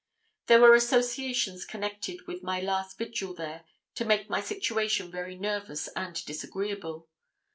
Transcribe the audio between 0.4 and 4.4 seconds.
There were associations connected with my last vigil there to make